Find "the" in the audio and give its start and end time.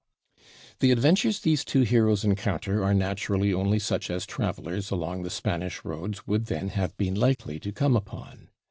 0.79-0.89, 5.21-5.29